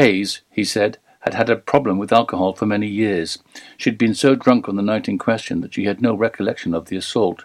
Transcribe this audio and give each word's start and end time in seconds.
Hayes, 0.00 0.40
he 0.50 0.64
said, 0.64 0.96
had 1.20 1.34
had 1.34 1.50
a 1.50 1.56
problem 1.56 1.98
with 1.98 2.10
alcohol 2.10 2.54
for 2.54 2.64
many 2.64 2.86
years. 2.86 3.38
She 3.76 3.90
had 3.90 3.98
been 3.98 4.14
so 4.14 4.34
drunk 4.34 4.66
on 4.66 4.76
the 4.76 4.82
night 4.82 5.08
in 5.08 5.18
question 5.18 5.60
that 5.60 5.74
she 5.74 5.84
had 5.84 6.00
no 6.00 6.14
recollection 6.14 6.72
of 6.72 6.86
the 6.86 6.96
assault. 6.96 7.44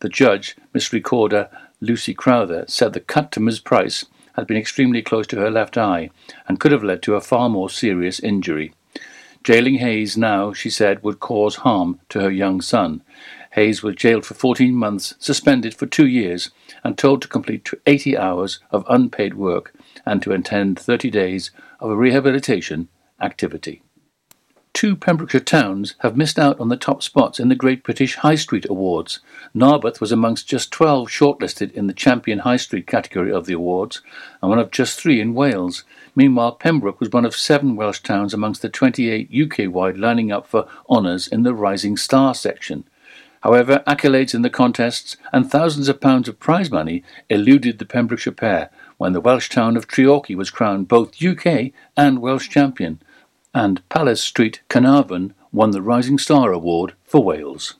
The 0.00 0.10
judge, 0.10 0.56
Miss 0.74 0.92
Recorder 0.92 1.48
Lucy 1.80 2.12
Crowther, 2.12 2.66
said 2.68 2.92
the 2.92 3.00
cut 3.00 3.32
to 3.32 3.40
Miss 3.40 3.60
Price 3.60 4.04
had 4.34 4.46
been 4.46 4.58
extremely 4.58 5.00
close 5.00 5.26
to 5.28 5.38
her 5.38 5.50
left 5.50 5.78
eye 5.78 6.10
and 6.46 6.60
could 6.60 6.70
have 6.70 6.84
led 6.84 7.00
to 7.04 7.14
a 7.14 7.22
far 7.22 7.48
more 7.48 7.70
serious 7.70 8.20
injury. 8.20 8.74
Jailing 9.42 9.76
Hayes 9.76 10.18
now, 10.18 10.52
she 10.52 10.68
said, 10.68 11.02
would 11.02 11.18
cause 11.18 11.56
harm 11.56 12.00
to 12.10 12.20
her 12.20 12.30
young 12.30 12.60
son. 12.60 13.00
Hayes 13.52 13.82
was 13.82 13.94
jailed 13.94 14.26
for 14.26 14.34
14 14.34 14.74
months, 14.74 15.14
suspended 15.18 15.74
for 15.74 15.86
two 15.86 16.06
years, 16.06 16.50
and 16.84 16.98
told 16.98 17.22
to 17.22 17.28
complete 17.28 17.70
80 17.86 18.18
hours 18.18 18.58
of 18.70 18.84
unpaid 18.86 19.32
work 19.32 19.72
and 20.04 20.20
to 20.20 20.32
attend 20.32 20.78
30 20.78 21.10
days 21.10 21.50
of 21.80 21.90
a 21.90 21.96
rehabilitation 21.96 22.88
activity. 23.20 23.82
Two 24.76 24.94
Pembrokeshire 24.94 25.40
towns 25.40 25.94
have 26.00 26.18
missed 26.18 26.38
out 26.38 26.60
on 26.60 26.68
the 26.68 26.76
top 26.76 27.02
spots 27.02 27.40
in 27.40 27.48
the 27.48 27.54
Great 27.54 27.82
British 27.82 28.16
High 28.16 28.34
Street 28.34 28.66
Awards. 28.68 29.20
Narberth 29.54 30.02
was 30.02 30.12
amongst 30.12 30.48
just 30.48 30.70
12 30.70 31.08
shortlisted 31.08 31.72
in 31.72 31.86
the 31.86 31.94
Champion 31.94 32.40
High 32.40 32.58
Street 32.58 32.86
category 32.86 33.32
of 33.32 33.46
the 33.46 33.54
awards, 33.54 34.02
and 34.42 34.50
one 34.50 34.58
of 34.58 34.70
just 34.70 35.00
three 35.00 35.18
in 35.18 35.32
Wales. 35.32 35.84
Meanwhile, 36.14 36.56
Pembroke 36.56 37.00
was 37.00 37.08
one 37.08 37.24
of 37.24 37.34
seven 37.34 37.74
Welsh 37.74 38.00
towns 38.00 38.34
amongst 38.34 38.60
the 38.60 38.68
28 38.68 39.30
UK 39.32 39.72
wide 39.72 39.96
lining 39.96 40.30
up 40.30 40.46
for 40.46 40.68
honours 40.90 41.26
in 41.26 41.42
the 41.42 41.54
Rising 41.54 41.96
Star 41.96 42.34
section. 42.34 42.84
However, 43.40 43.82
accolades 43.86 44.34
in 44.34 44.42
the 44.42 44.50
contests 44.50 45.16
and 45.32 45.50
thousands 45.50 45.88
of 45.88 46.02
pounds 46.02 46.28
of 46.28 46.38
prize 46.38 46.70
money 46.70 47.02
eluded 47.30 47.78
the 47.78 47.86
Pembrokeshire 47.86 48.32
pair 48.34 48.70
when 48.98 49.12
the 49.12 49.20
Welsh 49.20 49.48
town 49.48 49.76
of 49.76 49.86
Treorchy 49.86 50.34
was 50.34 50.50
crowned 50.50 50.88
both 50.88 51.22
UK 51.22 51.72
and 51.96 52.20
Welsh 52.20 52.48
champion 52.48 53.00
and 53.52 53.86
Palace 53.88 54.22
Street, 54.22 54.60
Carnarvon, 54.68 55.34
won 55.52 55.70
the 55.70 55.82
Rising 55.82 56.18
Star 56.18 56.52
Award 56.52 56.94
for 57.04 57.22
Wales. 57.22 57.74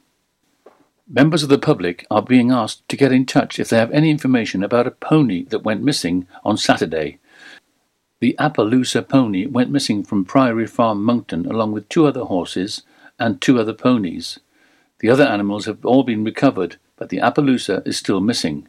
Members 1.09 1.43
of 1.43 1.49
the 1.49 1.59
public 1.59 2.07
are 2.11 2.23
being 2.23 2.51
asked 2.51 2.89
to 2.89 2.97
get 2.97 3.13
in 3.13 3.27
touch 3.27 3.61
if 3.61 3.69
they 3.69 3.77
have 3.77 3.93
any 3.93 4.11
information 4.11 4.65
about 4.65 4.87
a 4.87 4.91
pony 4.91 5.45
that 5.45 5.63
went 5.63 5.83
missing 5.83 6.27
on 6.45 6.57
Saturday. 6.57 7.19
The 8.21 8.35
Appaloosa 8.39 9.07
pony 9.07 9.47
went 9.47 9.71
missing 9.71 10.03
from 10.03 10.25
Priory 10.25 10.67
Farm, 10.67 11.05
Monkton, 11.05 11.47
along 11.47 11.73
with 11.73 11.89
two 11.89 12.07
other 12.07 12.25
horses 12.25 12.83
and 13.19 13.41
two 13.41 13.61
other 13.61 13.75
ponies. 13.75 14.41
The 15.01 15.11
other 15.11 15.25
animals 15.25 15.67
have 15.67 15.85
all 15.85 16.03
been 16.03 16.25
recovered, 16.25 16.77
but 16.97 17.11
the 17.11 17.19
Appaloosa 17.19 17.87
is 17.87 17.99
still 17.99 18.21
missing. 18.21 18.67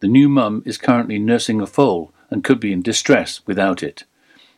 The 0.00 0.08
new 0.08 0.28
mum 0.28 0.62
is 0.64 0.78
currently 0.78 1.18
nursing 1.18 1.60
a 1.60 1.66
foal 1.66 2.12
and 2.30 2.44
could 2.44 2.60
be 2.60 2.72
in 2.72 2.82
distress 2.82 3.40
without 3.46 3.82
it. 3.82 4.04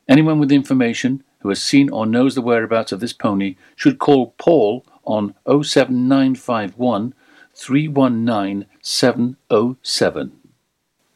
Anyone 0.08 0.38
with 0.38 0.52
information 0.52 1.22
who 1.40 1.48
has 1.48 1.62
seen 1.62 1.88
or 1.90 2.04
knows 2.04 2.34
the 2.34 2.42
whereabouts 2.42 2.92
of 2.92 3.00
this 3.00 3.12
pony 3.12 3.56
should 3.76 3.98
call 3.98 4.34
Paul 4.38 4.84
on 5.04 5.34
07951 5.46 7.14
319 7.54 8.66
707. 8.82 10.32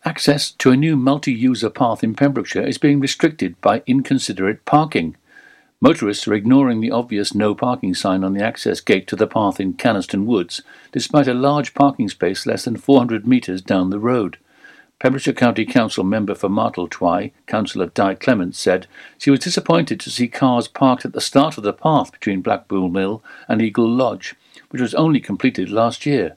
Access 0.07 0.51
to 0.53 0.71
a 0.71 0.77
new 0.77 0.97
multi-user 0.97 1.71
path 1.71 2.05
in 2.05 2.15
Pembrokeshire 2.15 2.67
is 2.67 2.79
being 2.79 3.01
restricted 3.01 3.59
by 3.61 3.83
inconsiderate 3.87 4.65
parking. 4.65 5.17
Motorists 5.81 6.27
are 6.29 6.35
ignoring 6.35 6.81
the 6.81 6.91
obvious 6.91 7.35
no 7.35 7.55
parking 7.55 7.95
sign 7.95 8.25
on 8.25 8.33
the 8.33 8.43
access 8.43 8.81
gate 8.81 9.07
to 9.09 9.17
the 9.17 9.27
path 9.27 9.61
in 9.61 9.75
Canaston 9.75 10.25
Woods, 10.25 10.63
despite 10.93 11.29
a 11.29 11.35
large 11.35 11.75
parking 11.75 12.09
space 12.09 12.47
less 12.47 12.65
than 12.65 12.77
400 12.77 13.27
metres 13.27 13.61
down 13.61 13.91
the 13.91 13.99
road. 13.99 14.39
Pembrokeshire 15.01 15.35
County 15.35 15.67
Council 15.67 16.05
member 16.05 16.35
for 16.35 16.49
Martletwy, 16.49 17.33
Councillor 17.47 17.87
Di 17.87 18.15
Clement, 18.15 18.55
said 18.55 18.87
she 19.19 19.31
was 19.31 19.41
disappointed 19.41 20.01
to 20.01 20.11
see 20.11 20.29
cars 20.29 20.69
parked 20.69 21.05
at 21.05 21.13
the 21.13 21.21
start 21.21 21.59
of 21.59 21.65
the 21.65 21.75
path 21.75 22.13
between 22.13 22.41
Blackpool 22.41 22.89
Mill 22.89 23.23
and 23.49 23.61
Eagle 23.61 23.89
Lodge, 23.89 24.35
which 24.71 24.81
was 24.81 24.95
only 24.95 25.21
completed 25.21 25.69
last 25.69 26.07
year. 26.07 26.37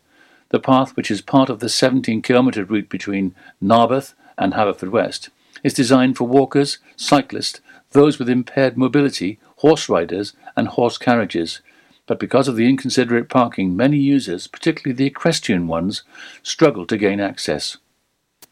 The 0.49 0.59
path, 0.59 0.97
which 0.97 1.11
is 1.11 1.21
part 1.21 1.49
of 1.49 1.59
the 1.59 1.69
17 1.69 2.21
kilometre 2.21 2.65
route 2.65 2.89
between 2.89 3.35
Narberth 3.61 4.15
and 4.37 4.53
Haverfordwest, 4.53 5.29
is 5.63 5.73
designed 5.73 6.17
for 6.17 6.27
walkers, 6.27 6.79
cyclists, 6.95 7.61
those 7.97 8.19
with 8.19 8.29
impaired 8.29 8.77
mobility, 8.77 9.39
horse 9.57 9.89
riders, 9.89 10.33
and 10.55 10.67
horse 10.67 10.99
carriages. 10.99 11.61
But 12.05 12.19
because 12.19 12.47
of 12.47 12.55
the 12.55 12.69
inconsiderate 12.69 13.27
parking, 13.27 13.75
many 13.75 13.97
users, 13.97 14.45
particularly 14.45 14.95
the 14.95 15.07
equestrian 15.07 15.67
ones, 15.67 16.03
struggle 16.43 16.85
to 16.85 16.97
gain 16.97 17.19
access. 17.19 17.77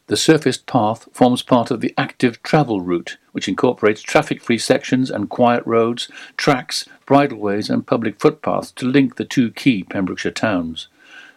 The 0.08 0.16
surfaced 0.16 0.66
path 0.66 1.08
forms 1.12 1.42
part 1.42 1.70
of 1.70 1.80
the 1.80 1.94
active 1.96 2.42
travel 2.42 2.80
route, 2.80 3.18
which 3.30 3.48
incorporates 3.48 4.02
traffic-free 4.02 4.58
sections 4.58 5.10
and 5.10 5.30
quiet 5.30 5.64
roads, 5.64 6.10
tracks, 6.36 6.88
bridleways 7.06 7.70
and 7.70 7.86
public 7.86 8.20
footpaths 8.20 8.72
to 8.72 8.86
link 8.86 9.14
the 9.14 9.24
two 9.24 9.52
key 9.52 9.84
Pembrokeshire 9.84 10.32
towns. 10.32 10.88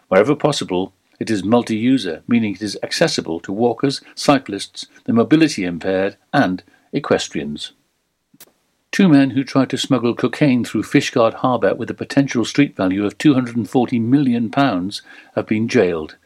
Wherever 0.08 0.34
possible, 0.34 0.92
it 1.20 1.30
is 1.30 1.44
multi-user, 1.44 2.24
meaning 2.26 2.54
it 2.54 2.62
is 2.62 2.78
accessible 2.82 3.38
to 3.40 3.52
walkers, 3.52 4.00
cyclists, 4.16 4.86
the 5.04 5.12
mobility 5.12 5.64
impaired 5.64 6.16
and 6.32 6.64
equestrians. 6.92 7.72
Two 8.92 9.08
men 9.08 9.30
who 9.30 9.44
tried 9.44 9.70
to 9.70 9.78
smuggle 9.78 10.16
cocaine 10.16 10.64
through 10.64 10.82
Fishguard 10.82 11.34
Harbour 11.34 11.76
with 11.76 11.90
a 11.90 11.94
potential 11.94 12.44
street 12.44 12.74
value 12.74 13.06
of 13.06 13.18
£240 13.18 14.00
million 14.00 14.52
have 14.52 15.46
been 15.46 15.68
jailed. 15.68 16.16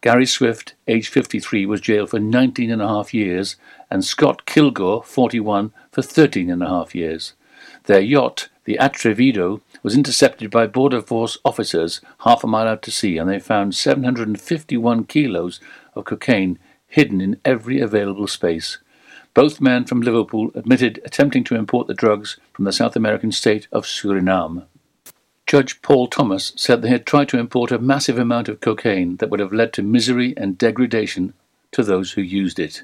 Gary 0.00 0.26
Swift, 0.26 0.74
aged 0.88 1.12
53, 1.12 1.64
was 1.66 1.80
jailed 1.80 2.10
for 2.10 2.18
19 2.18 2.72
and 2.72 2.82
a 2.82 2.88
half 2.88 3.14
years, 3.14 3.54
and 3.88 4.04
Scott 4.04 4.46
Kilgore, 4.46 5.04
41, 5.04 5.72
for 5.92 6.02
13 6.02 6.50
and 6.50 6.60
a 6.60 6.68
half 6.68 6.92
years. 6.92 7.34
Their 7.84 8.00
yacht, 8.00 8.48
the 8.64 8.78
Atrevido, 8.80 9.60
was 9.84 9.96
intercepted 9.96 10.50
by 10.50 10.66
Border 10.66 11.00
Force 11.00 11.38
officers 11.44 12.00
half 12.20 12.42
a 12.42 12.48
mile 12.48 12.66
out 12.66 12.82
to 12.82 12.90
sea, 12.90 13.16
and 13.16 13.30
they 13.30 13.38
found 13.38 13.76
751 13.76 15.04
kilos 15.04 15.60
of 15.94 16.04
cocaine 16.04 16.58
hidden 16.88 17.20
in 17.20 17.40
every 17.44 17.78
available 17.80 18.26
space. 18.26 18.78
Both 19.34 19.60
men 19.60 19.84
from 19.84 20.00
Liverpool 20.00 20.50
admitted 20.54 21.00
attempting 21.04 21.44
to 21.44 21.54
import 21.54 21.86
the 21.86 21.94
drugs 21.94 22.38
from 22.52 22.64
the 22.64 22.72
South 22.72 22.96
American 22.96 23.30
state 23.32 23.68
of 23.70 23.84
Suriname. 23.84 24.66
Judge 25.46 25.80
Paul 25.80 26.08
Thomas 26.08 26.52
said 26.56 26.82
they 26.82 26.88
had 26.88 27.06
tried 27.06 27.28
to 27.30 27.38
import 27.38 27.72
a 27.72 27.78
massive 27.78 28.18
amount 28.18 28.48
of 28.48 28.60
cocaine 28.60 29.16
that 29.16 29.30
would 29.30 29.40
have 29.40 29.52
led 29.52 29.72
to 29.72 29.82
misery 29.82 30.34
and 30.36 30.58
degradation 30.58 31.32
to 31.72 31.82
those 31.82 32.12
who 32.12 32.20
used 32.20 32.58
it. 32.58 32.82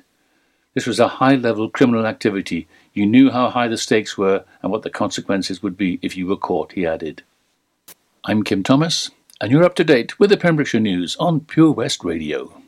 This 0.75 0.87
was 0.87 0.99
a 0.99 1.21
high 1.21 1.35
level 1.35 1.69
criminal 1.69 2.07
activity. 2.07 2.67
You 2.95 3.07
knew 3.07 3.31
how 3.31 3.51
high 3.51 3.69
the 3.69 3.77
stakes 3.77 4.17
were 4.17 4.45
and 4.63 4.73
what 4.73 4.83
the 4.83 4.91
consequences 4.91 5.63
would 5.63 5.77
be 5.77 5.99
if 6.03 6.17
you 6.17 6.27
were 6.27 6.37
caught, 6.37 6.73
he 6.73 6.87
added. 6.87 7.23
I'm 8.25 8.43
Kim 8.43 8.63
Thomas, 8.63 9.11
and 9.41 9.53
you're 9.53 9.63
up 9.63 9.75
to 9.75 9.85
date 9.85 10.19
with 10.19 10.31
the 10.31 10.39
Pembrokeshire 10.39 10.81
News 10.81 11.17
on 11.17 11.41
Pure 11.41 11.73
West 11.73 12.03
Radio. 12.03 12.64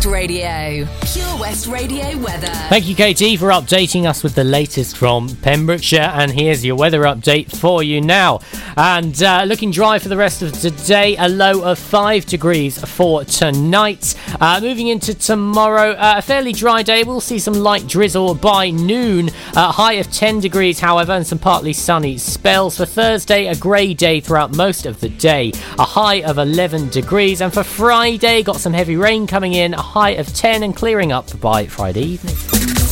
West 0.00 0.12
Radio. 0.12 0.88
Pure 1.12 1.38
West 1.38 1.66
Radio 1.66 2.16
weather. 2.18 2.46
Thank 2.70 2.86
you, 2.86 2.94
KT, 2.94 3.38
for 3.38 3.50
updating 3.50 4.06
us 4.06 4.22
with 4.22 4.34
the 4.34 4.44
latest 4.44 4.96
from 4.96 5.28
Pembrokeshire. 5.28 6.10
And 6.14 6.30
here's 6.30 6.64
your 6.64 6.76
weather 6.76 7.02
update 7.02 7.54
for 7.54 7.82
you 7.82 8.00
now. 8.00 8.40
And 8.78 9.22
uh, 9.22 9.44
looking 9.46 9.70
dry 9.70 9.98
for 9.98 10.08
the 10.08 10.16
rest 10.16 10.40
of 10.40 10.52
today, 10.52 11.16
a 11.18 11.28
low 11.28 11.62
of 11.70 11.78
5 11.78 12.24
degrees 12.24 12.82
for 12.82 13.24
tonight. 13.24 14.14
Uh, 14.40 14.58
moving 14.62 14.86
into 14.86 15.12
tomorrow, 15.12 15.90
uh, 15.92 16.14
a 16.16 16.22
fairly 16.22 16.54
dry 16.54 16.82
day. 16.82 17.02
We'll 17.02 17.20
see 17.20 17.38
some 17.38 17.54
light 17.54 17.86
drizzle 17.86 18.36
by 18.36 18.70
noon. 18.70 19.28
A 19.54 19.70
high 19.70 19.94
of 19.94 20.10
10 20.10 20.40
degrees, 20.40 20.80
however, 20.80 21.12
and 21.12 21.26
some 21.26 21.38
partly 21.38 21.74
sunny 21.74 22.16
spells. 22.16 22.78
For 22.78 22.86
Thursday, 22.86 23.48
a 23.48 23.54
grey 23.54 23.92
day 23.92 24.20
throughout 24.20 24.56
most 24.56 24.86
of 24.86 25.00
the 25.00 25.10
day. 25.10 25.52
A 25.78 25.84
high 25.84 26.22
of 26.22 26.38
11 26.38 26.88
degrees. 26.88 27.42
And 27.42 27.52
for 27.52 27.64
Friday, 27.64 28.42
got 28.42 28.56
some 28.56 28.72
heavy 28.72 28.96
rain 28.96 29.26
coming 29.26 29.52
in 29.52 29.60
in, 29.60 29.74
a 29.74 29.82
high 29.90 30.10
of 30.10 30.32
10 30.32 30.62
and 30.62 30.76
clearing 30.76 31.10
up 31.10 31.26
by 31.40 31.66
Friday 31.66 32.02
evening. 32.02 32.36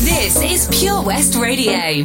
This 0.02 0.42
is 0.42 0.66
Pure 0.76 1.04
West 1.04 1.36
Radio. 1.36 2.04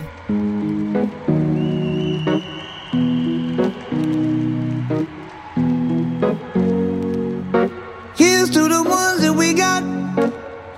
Here's 8.16 8.52
to 8.52 8.68
the 8.70 8.84
ones 8.86 9.22
that 9.22 9.34
we 9.36 9.56
got. 9.56 9.82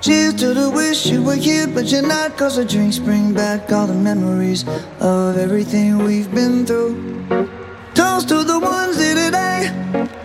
Cheers 0.02 0.36
to 0.36 0.54
the 0.54 0.70
wish 0.70 1.08
you 1.08 1.22
were 1.22 1.36
here, 1.36 1.68
but 1.68 1.88
you're 1.88 2.02
not. 2.02 2.38
Cause 2.38 2.56
the 2.56 2.64
drinks 2.64 2.98
bring 3.00 3.34
back 3.34 3.70
all 3.74 3.86
the 3.86 3.94
memories 3.94 4.66
of 5.02 5.36
everything 5.38 5.98
we've 5.98 6.34
been 6.34 6.66
through. 6.66 6.96
Toast 7.94 8.30
to 8.30 8.46
the 8.46 8.60
ones 8.60 8.98
that 8.98 9.26
today. 9.26 10.25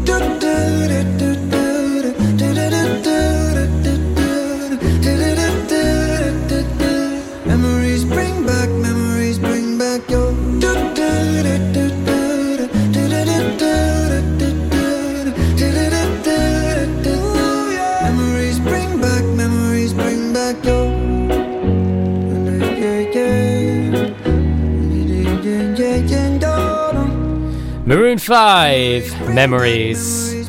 five 28.31 29.11
memories. 29.27 30.40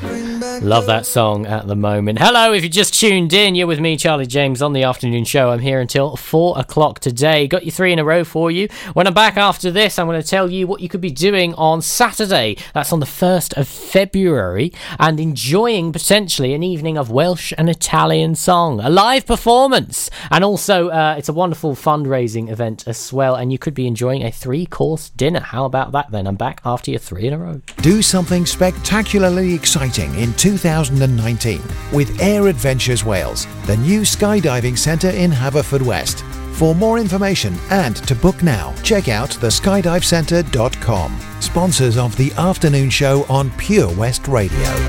Love 0.62 0.87
that 0.87 1.06
song 1.06 1.44
at 1.44 1.67
the 1.67 1.75
moment. 1.75 2.20
Hello, 2.20 2.53
if 2.53 2.62
you 2.62 2.69
just 2.69 2.94
tuned 2.94 3.32
in, 3.32 3.56
you're 3.56 3.67
with 3.67 3.81
me, 3.81 3.97
Charlie 3.97 4.29
James, 4.29 4.62
on 4.62 4.73
the 4.73 4.85
afternoon 4.85 5.25
show. 5.25 5.50
I'm 5.50 5.59
here 5.59 5.81
until 5.81 6.14
four 6.14 6.56
o'clock 6.56 7.00
today. 7.00 7.49
Got 7.49 7.64
you 7.64 7.73
three 7.73 7.93
in 7.93 7.99
a 7.99 8.05
row 8.05 8.23
for 8.23 8.49
you. 8.49 8.69
When 8.93 9.09
I'm 9.09 9.12
back 9.12 9.37
after 9.37 9.73
this, 9.73 9.99
I'm 9.99 10.06
going 10.06 10.23
to 10.23 10.26
tell 10.26 10.49
you 10.49 10.69
what 10.69 10.81
you 10.81 10.88
could 10.88 11.00
be 11.00 11.11
doing 11.11 11.53
on 11.55 11.82
Saturday. 11.82 12.56
That's 12.75 12.93
on 12.93 13.00
the 13.00 13.06
1st 13.06 13.56
of 13.56 13.67
February, 13.67 14.73
and 15.00 15.19
enjoying 15.19 15.93
potentially 15.93 16.55
an 16.55 16.62
evening 16.62 16.97
of 16.97 17.11
Welsh 17.11 17.53
and 17.59 17.69
Italian 17.69 18.37
song, 18.37 18.79
a 18.79 18.88
live 18.88 19.26
performance, 19.26 20.11
and 20.31 20.44
also 20.44 20.91
uh, 20.91 21.17
it's 21.19 21.29
a 21.29 21.32
wonderful 21.32 21.75
fundraising 21.75 22.49
event 22.49 22.87
as 22.87 23.12
well. 23.12 23.35
And 23.35 23.50
you 23.50 23.59
could 23.59 23.75
be 23.75 23.88
enjoying 23.88 24.23
a 24.23 24.31
three 24.31 24.67
course 24.67 25.11
dinner. 25.11 25.41
How 25.41 25.64
about 25.64 25.91
that 25.91 26.12
then? 26.12 26.29
I'm 26.29 26.37
back 26.37 26.61
after 26.64 26.93
your 26.93 27.00
three 27.00 27.26
in 27.26 27.32
a 27.32 27.38
row. 27.38 27.61
Do 27.79 28.00
something 28.00 28.47
spectacularly 28.47 29.55
exciting 29.55 30.14
in 30.14 30.32
2019 30.58 31.62
with 31.93 32.20
Air 32.20 32.49
Adventures 32.49 33.06
Wales, 33.06 33.46
the 33.64 33.76
new 33.78 34.02
skydiving 34.02 34.76
centre 34.76 35.08
in 35.08 35.31
Haverfordwest. 35.31 36.20
For 36.56 36.75
more 36.75 36.99
information 36.99 37.54
and 37.70 37.96
to 38.06 38.14
book 38.14 38.43
now, 38.43 38.75
check 38.82 39.08
out 39.08 39.31
theskydivecentre.com. 39.31 41.20
Sponsors 41.40 41.96
of 41.96 42.14
the 42.19 42.32
afternoon 42.32 42.90
show 42.90 43.25
on 43.31 43.50
Pure 43.52 43.94
West 43.94 44.28
Radio. 44.28 44.88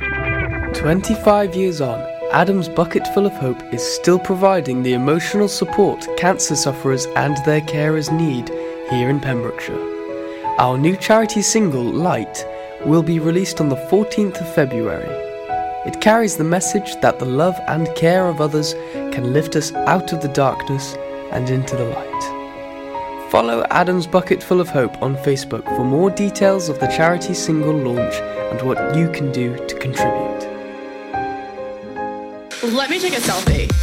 25 0.74 1.56
years 1.56 1.80
on, 1.80 2.06
Adam's 2.34 2.68
Bucket 2.68 3.08
Full 3.14 3.26
of 3.26 3.34
Hope 3.34 3.64
is 3.74 3.82
still 3.82 4.20
providing 4.20 4.84
the 4.84 4.94
emotional 4.94 5.48
support 5.48 6.06
cancer 6.18 6.58
sufferers 6.58 7.06
and 7.16 7.38
their 7.46 7.62
carers 7.62 8.12
need 8.12 8.50
here 8.90 9.10
in 9.10 9.22
Pembrokeshire. 9.22 9.80
Our 10.60 10.78
new 10.78 10.98
charity 10.98 11.42
single, 11.42 11.86
Light, 11.86 12.46
will 12.86 13.04
be 13.04 13.20
released 13.20 13.62
on 13.62 13.70
the 13.70 13.78
14th 13.90 14.42
of 14.42 14.54
February. 14.54 15.33
It 15.86 16.00
carries 16.00 16.38
the 16.38 16.46
message 16.46 16.96
that 17.02 17.20
the 17.20 17.26
love 17.26 17.60
and 17.68 17.94
care 17.94 18.28
of 18.28 18.40
others 18.40 18.74
can 19.12 19.34
lift 19.34 19.58
us 19.58 19.74
out 19.74 20.14
of 20.14 20.22
the 20.22 20.30
darkness 20.30 20.96
and 21.32 21.50
into 21.50 21.76
the 21.76 21.84
light. 21.84 23.30
Follow 23.30 23.66
Adam's 23.70 24.08
Bucket 24.08 24.42
Full 24.42 24.62
of 24.62 24.70
Hope 24.70 25.02
on 25.02 25.18
Facebook 25.18 25.66
for 25.76 25.84
more 25.84 26.10
details 26.10 26.70
of 26.70 26.80
the 26.80 26.88
charity 26.88 27.34
single 27.34 27.74
launch 27.74 28.14
and 28.14 28.62
what 28.62 28.96
you 28.96 29.10
can 29.12 29.30
do 29.34 29.58
to 29.68 29.78
contribute. 29.78 30.48
Let 32.72 32.90
me 32.90 32.98
take 32.98 33.14
a 33.14 33.22
selfie. 33.22 33.83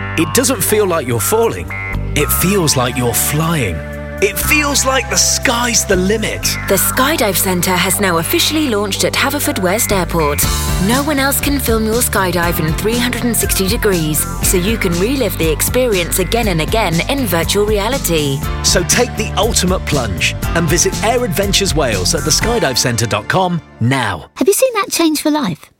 it 0.17 0.33
doesn't 0.33 0.61
feel 0.61 0.85
like 0.87 1.07
you're 1.07 1.19
falling. 1.19 1.67
It 2.15 2.29
feels 2.41 2.75
like 2.75 2.97
you're 2.97 3.13
flying. 3.13 3.75
It 4.23 4.37
feels 4.37 4.85
like 4.85 5.09
the 5.09 5.15
sky's 5.15 5.83
the 5.85 5.95
limit. 5.95 6.43
The 6.67 6.75
Skydive 6.75 7.35
Centre 7.35 7.75
has 7.75 7.99
now 7.99 8.19
officially 8.19 8.69
launched 8.69 9.03
at 9.03 9.13
Haverfordwest 9.13 9.91
Airport. 9.91 10.43
No 10.87 11.01
one 11.03 11.17
else 11.17 11.39
can 11.41 11.59
film 11.59 11.85
your 11.85 12.01
skydive 12.01 12.59
in 12.59 12.71
360 12.73 13.67
degrees, 13.67 14.19
so 14.47 14.57
you 14.57 14.77
can 14.77 14.91
relive 14.99 15.35
the 15.39 15.51
experience 15.51 16.19
again 16.19 16.49
and 16.49 16.61
again 16.61 16.93
in 17.09 17.25
virtual 17.25 17.65
reality. 17.65 18.37
So 18.63 18.83
take 18.83 19.09
the 19.17 19.33
ultimate 19.37 19.83
plunge 19.87 20.35
and 20.43 20.69
visit 20.69 20.93
Air 21.03 21.23
Adventures 21.23 21.73
Wales 21.73 22.13
at 22.13 22.21
theskydivecentre.com 22.21 23.61
now. 23.79 24.29
Have 24.35 24.47
you 24.47 24.53
seen 24.53 24.73
that 24.73 24.91
change 24.91 25.21
for 25.21 25.31
life? 25.31 25.71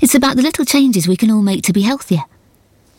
It's 0.00 0.14
about 0.14 0.36
the 0.36 0.42
little 0.42 0.64
changes 0.64 1.06
we 1.06 1.16
can 1.16 1.30
all 1.30 1.42
make 1.42 1.62
to 1.64 1.72
be 1.74 1.82
healthier. 1.82 2.22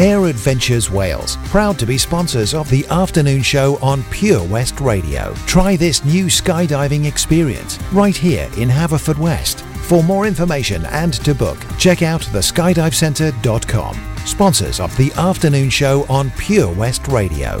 Air 0.00 0.24
Adventures 0.28 0.90
Wales, 0.90 1.36
proud 1.50 1.78
to 1.78 1.84
be 1.84 1.98
sponsors 1.98 2.54
of 2.54 2.70
the 2.70 2.86
afternoon 2.86 3.42
show 3.42 3.76
on 3.82 4.02
Pure 4.04 4.44
West 4.44 4.80
Radio. 4.80 5.34
Try 5.46 5.76
this 5.76 6.06
new 6.06 6.24
skydiving 6.24 7.04
experience 7.06 7.78
right 7.92 8.16
here 8.16 8.48
in 8.56 8.70
Haverfordwest. 8.70 9.60
For 9.60 10.02
more 10.02 10.26
information 10.26 10.86
and 10.86 11.12
to 11.22 11.34
book, 11.34 11.58
check 11.76 12.00
out 12.00 12.22
theskydivecentre.com. 12.22 14.16
Sponsors 14.24 14.80
of 14.80 14.96
the 14.96 15.12
afternoon 15.18 15.68
show 15.68 16.06
on 16.08 16.30
Pure 16.30 16.72
West 16.72 17.06
Radio. 17.08 17.60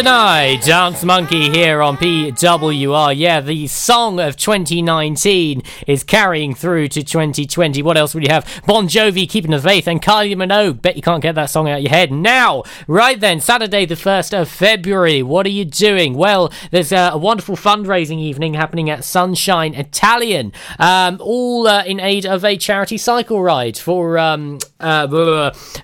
And 0.00 0.08
I, 0.08 0.56
Dance 0.56 1.04
Monkey 1.04 1.50
here 1.50 1.82
on 1.82 1.98
PWR. 1.98 3.14
Yeah, 3.14 3.42
the 3.42 3.66
song 3.66 4.18
of 4.18 4.34
2019 4.34 5.62
is 5.86 6.04
carrying 6.04 6.54
through 6.54 6.88
to 6.88 7.02
2020. 7.02 7.82
What 7.82 7.98
else 7.98 8.14
would 8.14 8.22
you 8.22 8.32
have? 8.32 8.62
Bon 8.66 8.88
Jovi, 8.88 9.28
Keeping 9.28 9.50
the 9.50 9.60
Faith, 9.60 9.86
and 9.86 10.00
Kylie 10.00 10.34
Minogue. 10.34 10.80
Bet 10.80 10.96
you 10.96 11.02
can't 11.02 11.22
get 11.22 11.34
that 11.34 11.50
song 11.50 11.68
out 11.68 11.78
of 11.78 11.82
your 11.82 11.90
head. 11.90 12.10
Now, 12.10 12.62
right 12.86 13.20
then, 13.20 13.40
Saturday 13.40 13.84
the 13.84 13.94
1st 13.94 14.40
of 14.40 14.48
February. 14.48 15.22
What 15.22 15.44
are 15.44 15.50
you 15.50 15.66
doing? 15.66 16.14
Well, 16.14 16.50
there's 16.70 16.92
a, 16.92 17.12
wonderful 17.18 17.56
fundraising 17.56 18.20
evening 18.20 18.54
happening 18.54 18.88
at 18.88 19.04
Sunshine 19.04 19.74
Italian, 19.74 20.54
um, 20.78 21.18
all 21.20 21.68
uh, 21.68 21.84
in 21.84 22.00
aid 22.00 22.24
of 22.24 22.42
a 22.42 22.56
charity 22.56 22.96
cycle 22.96 23.42
ride 23.42 23.76
for, 23.76 24.16
um, 24.16 24.60
uh. 24.80 25.06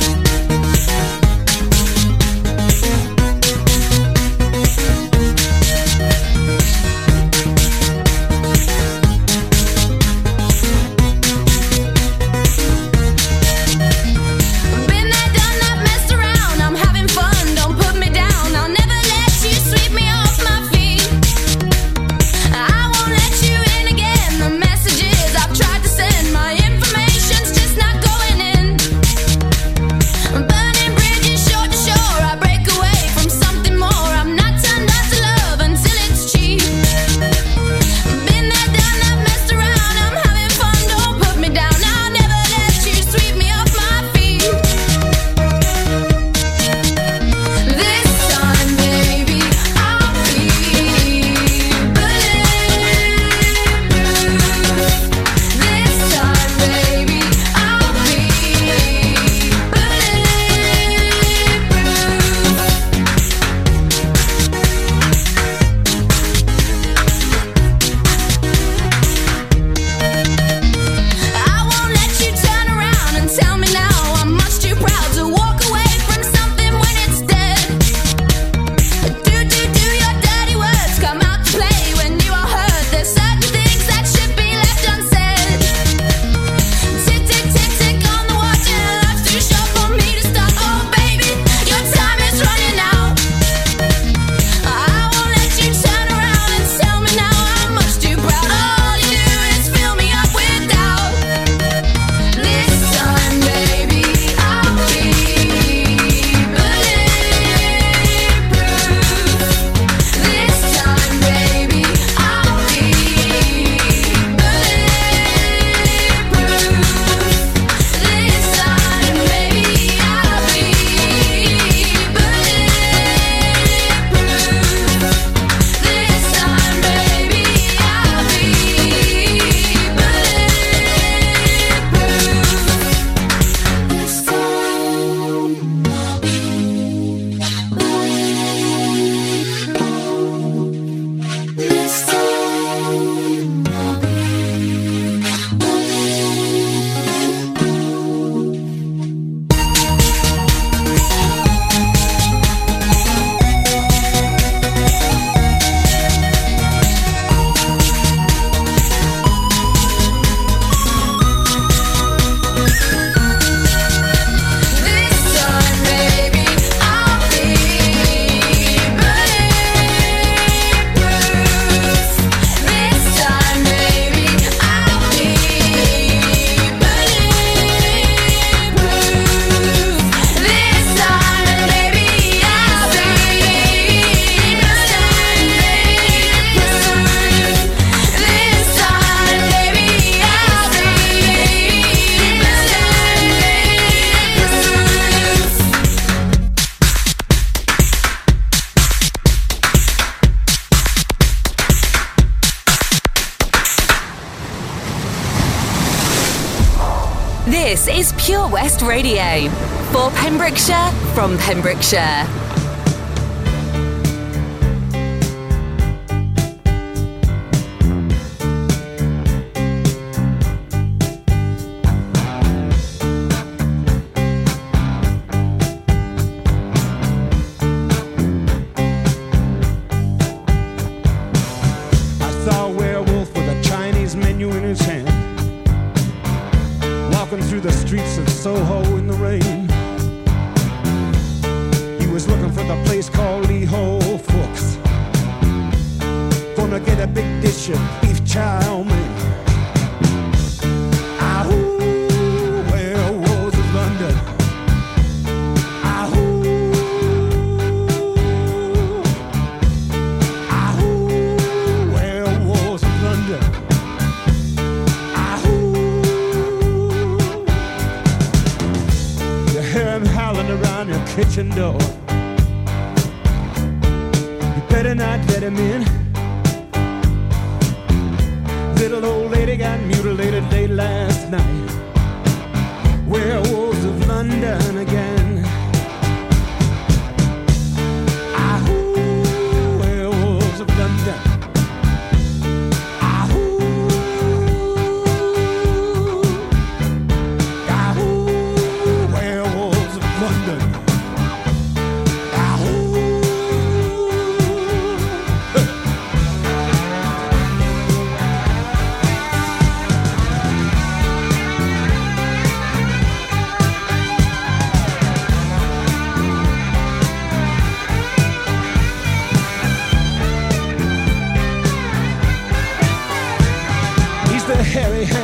from 211.91 212.24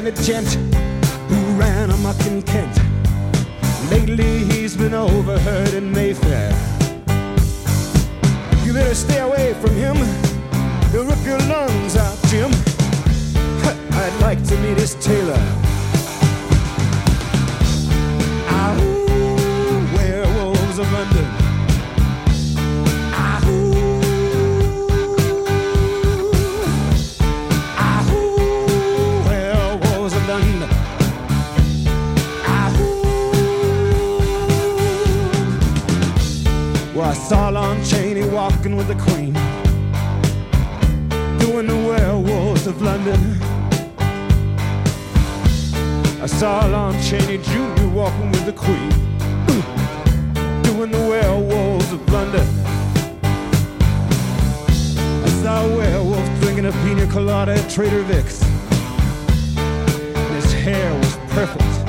hairy-handed 0.02 0.24
gent 0.24 0.48
who 1.30 1.60
ran 1.60 1.92
amok 1.92 2.20
in 2.26 2.42
Kent. 2.42 2.76
Lately 3.90 4.40
he's 4.46 4.76
been 4.76 4.94
overheard 4.94 5.74
in 5.74 5.92
Mayfair. 5.92 6.52
You 8.66 8.74
better 8.74 8.96
stay 8.96 9.20
away 9.20 9.54
from 9.56 9.76
him. 9.76 9.98
He'll 10.92 11.06
rip 11.06 11.24
your 11.26 11.40
lungs 11.40 11.96
out, 11.96 12.18
Jim. 12.28 12.52
I'd 13.94 14.18
like 14.22 14.44
to 14.46 14.58
meet 14.58 14.78
his 14.78 14.96
tailor. 14.96 15.71
Walking 38.62 38.78
with 38.78 38.89
the 38.89 39.02
Queen, 39.10 39.34
doing 41.39 41.65
the 41.65 41.76
werewolves 41.76 42.67
of 42.67 42.80
London. 42.80 43.19
I 46.21 46.28
saw 46.28 46.67
Lon 46.67 46.93
Chaney 47.02 47.39
Jr. 47.39 47.88
walking 47.88 48.30
with 48.30 48.45
the 48.45 48.54
Queen, 48.54 48.89
doing 50.62 50.91
the 50.91 51.08
werewolves 51.10 51.91
of 51.91 52.08
London. 52.12 52.47
I 55.26 55.30
saw 55.41 55.65
a 55.65 55.78
werewolf 55.78 56.41
drinking 56.41 56.67
a 56.67 56.71
pina 56.84 57.08
colada 57.08 57.54
at 57.54 57.67
Trader 57.67 58.04
Vic's. 58.04 58.43
And 59.58 60.36
his 60.36 60.54
hair 60.54 60.93
was 61.00 61.15
perfect. 61.32 61.81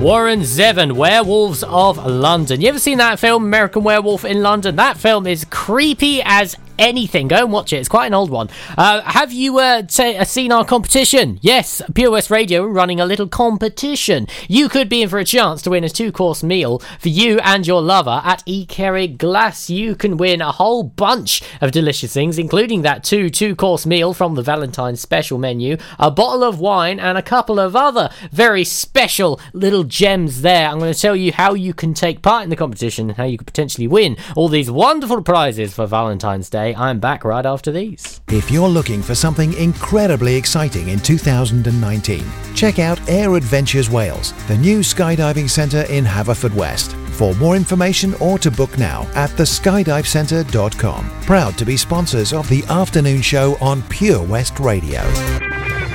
Warren 0.00 0.42
Zevon, 0.42 0.92
Werewolves 0.92 1.64
of 1.64 2.06
London. 2.06 2.60
You 2.60 2.68
ever 2.68 2.78
seen 2.78 2.98
that 2.98 3.18
film, 3.18 3.44
American 3.44 3.82
Werewolf 3.82 4.24
in 4.24 4.42
London? 4.42 4.76
That 4.76 4.96
film 4.96 5.26
is 5.26 5.44
creepy 5.50 6.22
as 6.24 6.56
anything. 6.78 7.28
Go 7.28 7.36
and 7.36 7.52
watch 7.52 7.72
it. 7.72 7.76
It's 7.76 7.88
quite 7.88 8.06
an 8.06 8.14
old 8.14 8.30
one. 8.30 8.48
Uh, 8.76 9.02
have 9.02 9.32
you 9.32 9.58
uh, 9.58 9.82
t- 9.82 10.16
uh, 10.16 10.24
seen 10.24 10.52
our 10.52 10.64
competition? 10.64 11.38
Yes, 11.42 11.82
Pure 11.94 12.12
West 12.12 12.30
Radio 12.30 12.64
are 12.64 12.68
running 12.68 13.00
a 13.00 13.06
little 13.06 13.28
competition. 13.28 14.26
You 14.48 14.68
could 14.68 14.88
be 14.88 15.02
in 15.02 15.08
for 15.08 15.18
a 15.18 15.24
chance 15.24 15.62
to 15.62 15.70
win 15.70 15.84
a 15.84 15.88
two 15.88 16.12
course 16.12 16.42
meal 16.42 16.80
for 16.98 17.08
you 17.08 17.38
and 17.40 17.66
your 17.66 17.82
lover 17.82 18.20
at 18.24 18.42
E. 18.46 18.66
Kerry 18.66 19.08
Glass. 19.08 19.70
You 19.70 19.94
can 19.94 20.16
win 20.16 20.40
a 20.40 20.52
whole 20.52 20.82
bunch 20.82 21.42
of 21.60 21.72
delicious 21.72 22.12
things, 22.12 22.38
including 22.38 22.82
that 22.82 23.04
two 23.04 23.30
two 23.30 23.54
course 23.56 23.86
meal 23.86 24.14
from 24.14 24.34
the 24.34 24.42
Valentine's 24.42 25.00
special 25.00 25.38
menu, 25.38 25.76
a 25.98 26.10
bottle 26.10 26.42
of 26.44 26.60
wine, 26.60 26.98
and 27.00 27.18
a 27.18 27.22
couple 27.22 27.58
of 27.58 27.74
other 27.74 28.10
very 28.30 28.64
special 28.64 29.40
little 29.52 29.84
gems 29.84 30.42
there. 30.42 30.68
I'm 30.68 30.78
going 30.78 30.92
to 30.92 30.98
tell 30.98 31.16
you 31.16 31.32
how 31.32 31.54
you 31.54 31.74
can 31.74 31.94
take 31.94 32.22
part 32.22 32.44
in 32.44 32.50
the 32.50 32.56
competition 32.56 33.08
and 33.08 33.16
how 33.16 33.24
you 33.24 33.38
could 33.38 33.46
potentially 33.46 33.86
win 33.86 34.16
all 34.36 34.48
these 34.48 34.70
wonderful 34.70 35.22
prizes 35.22 35.74
for 35.74 35.86
Valentine's 35.86 36.50
Day. 36.50 36.67
I'm 36.74 36.98
back 36.98 37.24
right 37.24 37.44
after 37.44 37.70
these. 37.72 38.20
If 38.28 38.50
you're 38.50 38.68
looking 38.68 39.02
for 39.02 39.14
something 39.14 39.52
incredibly 39.54 40.34
exciting 40.34 40.88
in 40.88 40.98
2019, 41.00 42.24
check 42.54 42.78
out 42.78 43.00
Air 43.08 43.34
Adventures 43.34 43.90
Wales, 43.90 44.32
the 44.46 44.56
new 44.56 44.80
skydiving 44.80 45.48
centre 45.48 45.82
in 45.82 46.04
Haverfordwest. 46.04 46.94
For 47.12 47.34
more 47.34 47.56
information 47.56 48.14
or 48.20 48.38
to 48.38 48.50
book 48.50 48.78
now 48.78 49.02
at 49.14 49.30
theskydivecentre.com. 49.30 51.10
Proud 51.22 51.58
to 51.58 51.64
be 51.64 51.76
sponsors 51.76 52.32
of 52.32 52.48
the 52.48 52.64
afternoon 52.66 53.22
show 53.22 53.56
on 53.60 53.82
Pure 53.88 54.22
West 54.24 54.60
Radio. 54.60 55.02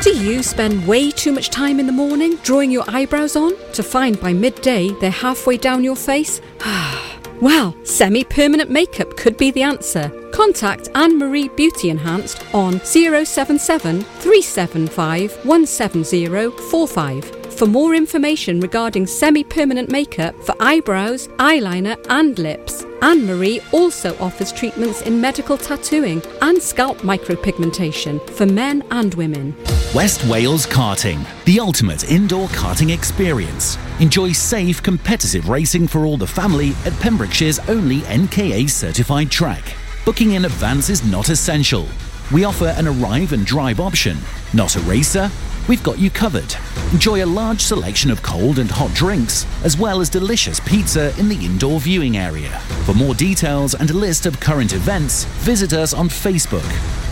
Do 0.01 0.17
you 0.17 0.43
spend 0.43 0.86
way 0.86 1.12
too 1.12 1.31
much 1.31 1.49
time 1.49 1.79
in 1.79 1.86
the 1.86 1.93
morning 1.93 2.36
drawing 2.43 2.71
your 2.71 2.83
eyebrows 2.89 3.38
on 3.38 3.53
to 3.71 3.81
find 3.81 4.19
by 4.19 4.33
midday 4.33 4.89
they're 4.99 5.09
halfway 5.09 5.55
down 5.55 5.83
your 5.83 5.95
face? 5.95 6.41
Ah. 6.65 7.12
Well, 7.43 7.75
semi 7.84 8.23
permanent 8.23 8.69
makeup 8.69 9.17
could 9.17 9.36
be 9.38 9.51
the 9.51 9.62
answer. 9.62 10.10
Contact 10.32 10.88
Anne 10.95 11.19
Marie 11.19 11.49
Beauty 11.49 11.89
Enhanced 11.89 12.41
on 12.56 12.79
077 12.79 14.01
375 14.01 15.45
17045 15.45 17.42
for 17.53 17.65
more 17.65 17.95
information 17.95 18.59
regarding 18.59 19.07
semi 19.07 19.43
permanent 19.43 19.89
makeup 19.89 20.35
for 20.43 20.55
eyebrows, 20.59 21.27
eyeliner, 21.39 21.97
and 22.09 22.37
lips. 22.39 22.85
Anne 23.01 23.25
Marie 23.25 23.61
also 23.71 24.17
offers 24.19 24.51
treatments 24.51 25.01
in 25.01 25.19
medical 25.19 25.57
tattooing 25.57 26.21
and 26.41 26.61
scalp 26.61 26.97
micropigmentation 26.99 28.27
for 28.31 28.45
men 28.45 28.83
and 28.91 29.13
women. 29.15 29.55
West 29.93 30.25
Wales 30.25 30.65
Karting, 30.65 31.23
the 31.45 31.59
ultimate 31.59 32.09
indoor 32.09 32.47
karting 32.49 32.93
experience. 32.93 33.77
Enjoy 33.99 34.31
safe, 34.31 34.81
competitive 34.81 35.49
racing 35.49 35.87
for 35.87 36.05
all 36.05 36.17
the 36.17 36.25
family 36.25 36.69
at 36.85 36.93
Pembrokeshire's 36.93 37.59
only 37.69 37.99
NKA 38.01 38.69
certified 38.69 39.29
track. 39.29 39.75
Booking 40.05 40.31
in 40.31 40.45
advance 40.45 40.89
is 40.89 41.03
not 41.03 41.29
essential. 41.29 41.87
We 42.31 42.45
offer 42.45 42.73
an 42.77 42.87
arrive 42.87 43.33
and 43.33 43.45
drive 43.45 43.79
option. 43.79 44.17
Not 44.53 44.75
a 44.75 44.79
racer? 44.81 45.29
We've 45.67 45.84
got 45.84 45.97
you 45.97 46.10
covered. 46.10 46.56
Enjoy 46.91 47.23
a 47.23 47.26
large 47.26 47.62
selection 47.62 48.12
of 48.12 48.21
cold 48.21 48.60
and 48.60 48.69
hot 48.69 48.93
drinks, 48.93 49.45
as 49.63 49.78
well 49.78 50.02
as 50.02 50.10
delicious 50.10 50.60
pizza 50.60 51.17
in 51.17 51.30
the 51.30 51.45
indoor 51.45 51.80
viewing 51.80 52.17
area. 52.17 52.60
For 52.86 52.93
more 52.93 53.15
details 53.15 53.73
and 53.73 53.89
a 53.89 53.93
list 53.93 54.26
of 54.26 54.39
current 54.39 54.73
events, 54.73 55.23
visit 55.23 55.71
us 55.73 55.93
on 55.93 56.10
Facebook 56.10 56.63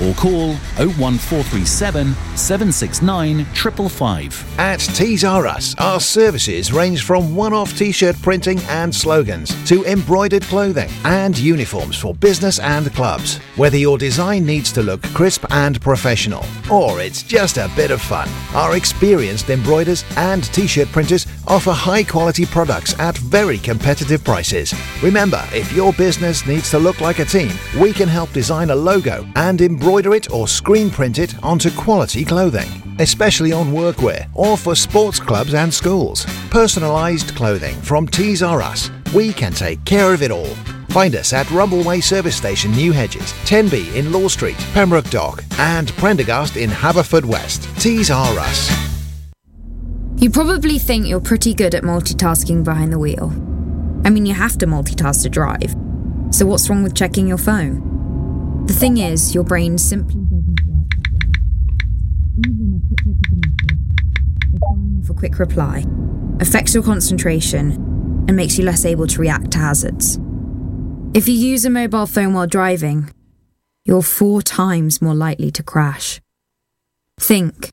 or 0.01 0.13
call 0.15 0.53
01437 0.77 2.13
769 2.35 3.45
555. 3.45 4.59
At 4.59 4.79
Tees 4.79 5.23
R 5.23 5.47
Us, 5.47 5.73
our 5.79 5.99
services 5.99 6.73
range 6.73 7.03
from 7.03 7.35
one 7.35 7.53
off 7.53 7.77
t 7.77 7.91
shirt 7.91 8.21
printing 8.21 8.59
and 8.69 8.93
slogans 8.93 9.55
to 9.67 9.83
embroidered 9.85 10.43
clothing 10.43 10.89
and 11.05 11.37
uniforms 11.37 11.97
for 11.97 12.13
business 12.13 12.59
and 12.59 12.93
clubs. 12.93 13.37
Whether 13.55 13.77
your 13.77 13.97
design 13.97 14.45
needs 14.45 14.71
to 14.73 14.83
look 14.83 15.01
crisp 15.13 15.45
and 15.51 15.79
professional, 15.81 16.45
or 16.69 16.99
it's 17.01 17.23
just 17.23 17.57
a 17.57 17.71
bit 17.75 17.91
of 17.91 18.01
fun, 18.01 18.29
our 18.53 18.75
experienced 18.75 19.49
embroiders 19.49 20.03
and 20.17 20.43
t 20.53 20.67
shirt 20.67 20.87
printers 20.89 21.27
offer 21.47 21.71
high 21.71 22.03
quality 22.03 22.45
products 22.45 22.97
at 22.99 23.17
very 23.17 23.57
competitive 23.57 24.23
prices. 24.23 24.73
Remember, 25.01 25.43
if 25.53 25.71
your 25.73 25.93
business 25.93 26.45
needs 26.45 26.69
to 26.71 26.79
look 26.79 27.01
like 27.01 27.19
a 27.19 27.25
team, 27.25 27.51
we 27.79 27.93
can 27.93 28.07
help 28.07 28.31
design 28.33 28.69
a 28.69 28.75
logo 28.75 29.27
and 29.35 29.61
embroider 29.61 30.13
it 30.13 30.31
or 30.31 30.47
screen 30.47 30.89
print 30.89 31.19
it 31.19 31.41
onto 31.43 31.71
quality 31.71 32.25
clothing, 32.25 32.69
especially 32.99 33.51
on 33.51 33.71
workwear 33.71 34.29
or 34.33 34.57
for 34.57 34.75
sports 34.75 35.19
clubs 35.19 35.53
and 35.53 35.73
schools. 35.73 36.25
Personalised 36.49 37.35
clothing 37.35 37.75
from 37.81 38.07
Tees 38.07 38.43
R 38.43 38.61
Us. 38.61 38.89
We 39.13 39.33
can 39.33 39.53
take 39.53 39.83
care 39.85 40.13
of 40.13 40.21
it 40.21 40.31
all. 40.31 40.55
Find 40.91 41.15
us 41.15 41.31
at 41.31 41.45
Rumbleway 41.47 42.03
Service 42.03 42.35
Station, 42.35 42.73
New 42.73 42.91
Hedges, 42.91 43.31
10B 43.45 43.95
in 43.95 44.11
Law 44.11 44.27
Street, 44.27 44.57
Pembroke 44.73 45.09
Dock, 45.09 45.41
and 45.57 45.87
Prendergast 45.93 46.57
in 46.57 46.69
Haverfordwest. 46.69 47.81
Tees 47.81 48.11
R 48.11 48.37
Us. 48.37 48.69
You 50.17 50.29
probably 50.29 50.77
think 50.77 51.07
you're 51.07 51.21
pretty 51.21 51.53
good 51.53 51.73
at 51.75 51.83
multitasking 51.83 52.65
behind 52.65 52.91
the 52.91 52.99
wheel. 52.99 53.29
I 54.03 54.09
mean, 54.09 54.25
you 54.25 54.33
have 54.33 54.57
to 54.57 54.67
multitask 54.67 55.23
to 55.23 55.29
drive. 55.29 55.73
So, 56.31 56.45
what's 56.45 56.69
wrong 56.69 56.83
with 56.83 56.93
checking 56.93 57.25
your 57.25 57.37
phone? 57.37 58.65
The 58.65 58.73
thing 58.73 58.97
is, 58.97 59.33
your 59.33 59.45
brain 59.45 59.77
simply 59.77 60.17
for 65.05 65.13
a 65.13 65.15
quick 65.15 65.39
reply 65.39 65.85
affects 66.41 66.73
your 66.73 66.83
concentration 66.83 67.71
and 68.27 68.35
makes 68.35 68.57
you 68.57 68.65
less 68.65 68.83
able 68.83 69.07
to 69.07 69.21
react 69.21 69.51
to 69.51 69.57
hazards. 69.57 70.19
If 71.13 71.27
you 71.27 71.33
use 71.33 71.65
a 71.65 71.69
mobile 71.69 72.05
phone 72.05 72.33
while 72.33 72.47
driving, 72.47 73.09
you're 73.83 74.01
four 74.01 74.41
times 74.41 75.01
more 75.01 75.13
likely 75.13 75.51
to 75.51 75.61
crash. 75.61 76.21
Think. 77.19 77.69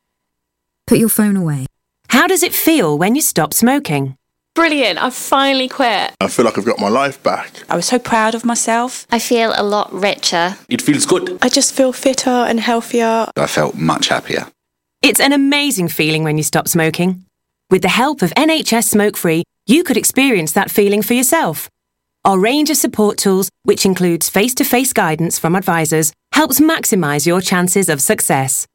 Put 0.88 0.98
your 0.98 1.08
phone 1.08 1.36
away. 1.36 1.66
How 2.08 2.26
does 2.26 2.42
it 2.42 2.52
feel 2.52 2.98
when 2.98 3.14
you 3.14 3.20
stop 3.20 3.54
smoking? 3.54 4.16
Brilliant, 4.56 5.00
I've 5.00 5.14
finally 5.14 5.68
quit. 5.68 6.16
I 6.20 6.26
feel 6.26 6.46
like 6.46 6.58
I've 6.58 6.64
got 6.64 6.80
my 6.80 6.88
life 6.88 7.22
back. 7.22 7.62
I 7.70 7.76
was 7.76 7.86
so 7.86 8.00
proud 8.00 8.34
of 8.34 8.44
myself. 8.44 9.06
I 9.08 9.20
feel 9.20 9.52
a 9.54 9.62
lot 9.62 9.92
richer. 9.92 10.56
It 10.68 10.82
feels 10.82 11.06
good. 11.06 11.38
I 11.40 11.48
just 11.48 11.72
feel 11.74 11.92
fitter 11.92 12.28
and 12.30 12.58
healthier. 12.58 13.28
I 13.36 13.46
felt 13.46 13.76
much 13.76 14.08
happier. 14.08 14.48
It's 15.00 15.20
an 15.20 15.32
amazing 15.32 15.88
feeling 15.88 16.24
when 16.24 16.38
you 16.38 16.42
stop 16.42 16.66
smoking. 16.66 17.24
With 17.70 17.82
the 17.82 17.88
help 17.88 18.20
of 18.20 18.30
NHS 18.30 18.88
Smoke 18.88 19.16
Free, 19.16 19.44
you 19.64 19.84
could 19.84 19.96
experience 19.96 20.50
that 20.52 20.72
feeling 20.72 21.02
for 21.02 21.14
yourself. 21.14 21.70
Our 22.28 22.38
range 22.38 22.68
of 22.68 22.76
support 22.76 23.16
tools, 23.16 23.48
which 23.62 23.86
includes 23.86 24.28
face 24.28 24.52
to 24.56 24.64
face 24.64 24.92
guidance 24.92 25.38
from 25.38 25.56
advisors, 25.56 26.12
helps 26.32 26.60
maximise 26.60 27.24
your 27.24 27.40
chances 27.40 27.88
of 27.88 28.02
success. 28.02 28.66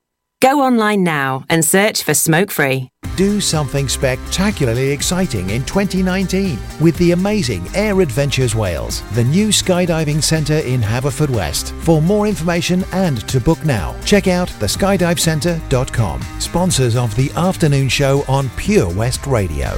Go 0.42 0.62
online 0.62 1.04
now 1.04 1.46
and 1.50 1.64
search 1.64 2.02
for 2.02 2.16
Smoke 2.16 2.50
Free. 2.50 2.90
Do 3.16 3.40
something 3.40 3.88
spectacularly 3.88 4.90
exciting 4.90 5.52
in 5.52 5.64
2019 5.66 6.58
with 6.82 6.98
the 6.98 7.12
amazing 7.12 7.68
Air 7.76 8.02
Adventures 8.02 8.56
Wales, 8.56 9.04
the 9.12 9.24
new 9.24 9.50
skydiving 9.50 10.24
centre 10.24 10.66
in 10.66 10.82
Haverfordwest. 10.82 11.80
For 11.84 12.02
more 12.02 12.26
information 12.26 12.84
and 12.92 13.22
to 13.30 13.40
book 13.40 13.64
now, 13.64 13.96
check 14.04 14.28
out 14.28 14.48
theskydivecentre.com. 14.48 16.22
Sponsors 16.40 16.96
of 16.96 17.16
the 17.16 17.32
afternoon 17.34 17.88
show 17.88 18.24
on 18.28 18.50
Pure 18.58 18.96
West 18.96 19.28
Radio. 19.28 19.78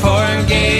Forgave, 0.00 0.79